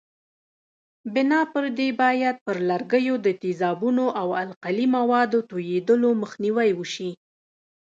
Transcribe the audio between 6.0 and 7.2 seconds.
مخنیوی وشي.